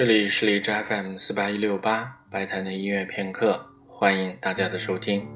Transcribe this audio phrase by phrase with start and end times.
[0.00, 5.28] 这里是荔枝 FM 四八一六八白谈的音乐片刻，欢迎大家的收听。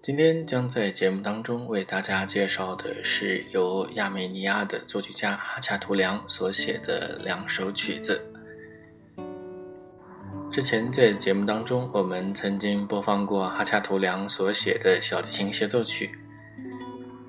[0.00, 8.22] 今天将在节目当中为大家介绍的是由亚美尼亚的作曲家哈恰图良所写的两首曲子。
[10.50, 16.18] 之前在节目当中，我们曾经播放过哈恰图良所写的小提琴协奏曲。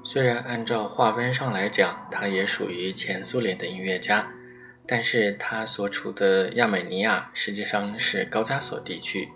[0.06, 4.26] 虽然按照划分上来讲，他也属于前苏联的音乐家，
[4.88, 9.28] 但是他所处的亚美尼亚实际上是高加索地区，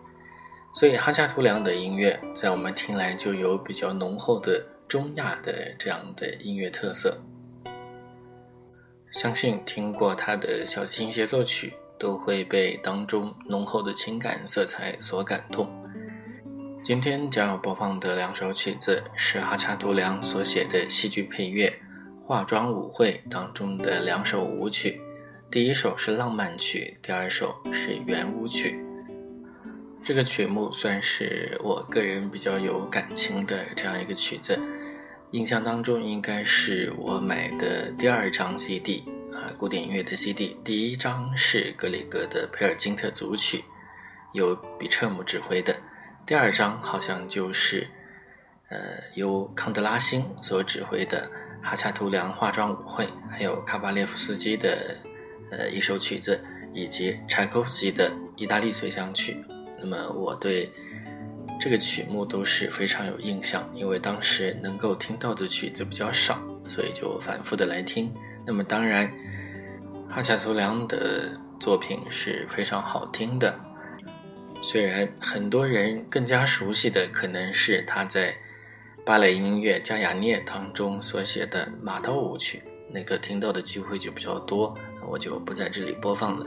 [0.73, 7.17] 所以哈恰图良的音乐在我们听来就有比较浓厚的中亚的这样的音乐特色。
[9.11, 15.69] 相信听过他的小提琴协奏曲，都会被当中浓厚的情感色彩所感动。
[16.81, 21.67] 今天将要播放的两首曲子是哈恰图良所写的戏剧配乐
[22.25, 24.99] 《化妆舞会》当中的两首舞曲，
[25.51, 28.81] 第一首是浪漫曲，第二首是圆舞曲。
[30.01, 34.57] 这个曲目算是我个人比较有感情的这样一个曲子，
[35.31, 43.57] 印象当中应该是我买的第二张 CD 啊，古典音乐的 CD，第一张是格里格的《佩尔金特组曲》，
[44.31, 45.75] 由比彻姆指挥的。
[46.25, 47.87] 第二张好像就是，
[48.69, 48.79] 呃，
[49.15, 51.29] 由康德拉辛所指挥的
[51.61, 54.95] 哈恰图良化妆舞会，还有卡巴列夫斯基的，
[55.51, 56.39] 呃，一首曲子，
[56.73, 59.43] 以及柴可夫斯基的意大利随想曲。
[59.79, 60.71] 那么我对
[61.59, 68.13] 这个曲目都是非常有印象，因为当时能够听到的曲子比较少，所以就反复的来听。
[68.45, 69.11] 那么当然，
[70.09, 73.53] 哈恰图良的作品是非常好听的。
[74.63, 78.35] 虽然很多人更加熟悉的可能是他在
[79.03, 82.61] 芭蕾音乐《加雅涅》当中所写的马刀舞曲，
[82.91, 84.77] 那个听到的机会就比较多，
[85.11, 86.45] 我就不在这里播放了。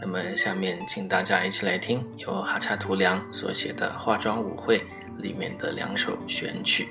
[0.00, 4.78] 那么下面请大家一起来听由哈恰图良所写的《化妆舞会》
[5.18, 6.88] 里面的两首选曲。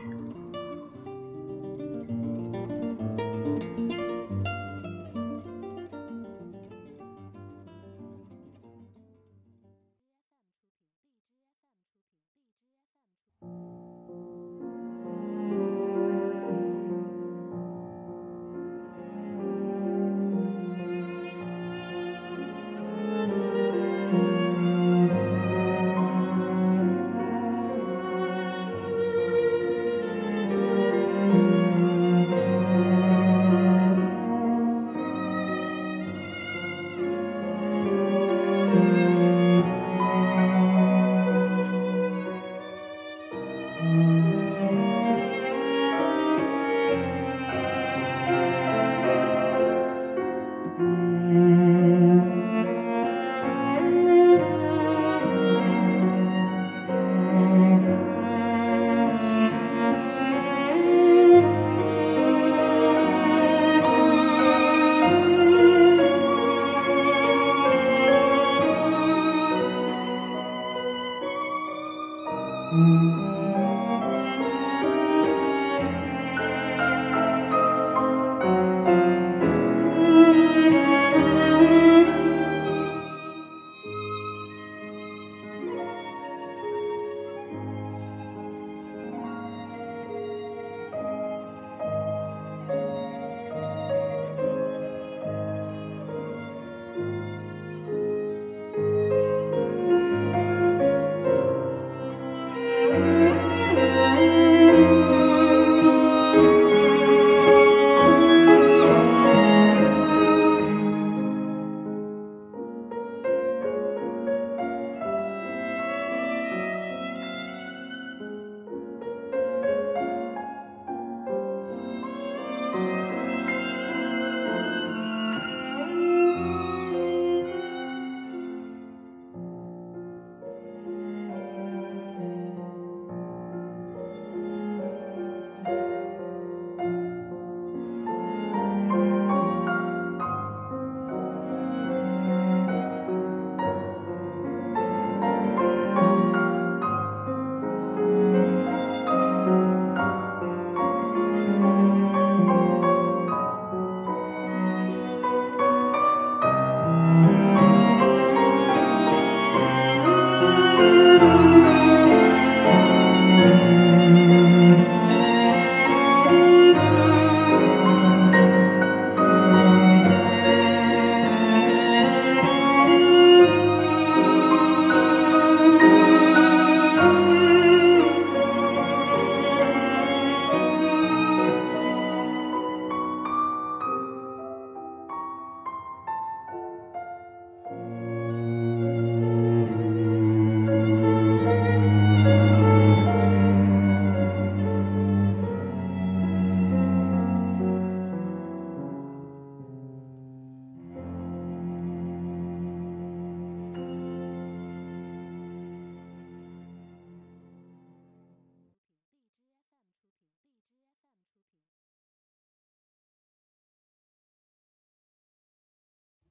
[72.73, 73.42] Música